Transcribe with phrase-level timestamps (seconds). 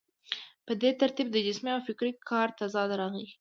[0.65, 3.25] په دې ترتیب د جسمي او فکري کار تضاد راغی.